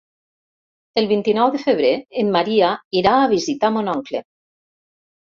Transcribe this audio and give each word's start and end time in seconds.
El 1.01 1.07
vint-i-nou 1.09 1.51
de 1.55 1.59
febrer 1.63 1.91
en 2.21 2.31
Maria 2.35 2.69
irà 3.01 3.11
a 3.19 3.27
visitar 3.35 3.71
mon 3.75 3.91
oncle. 3.93 4.23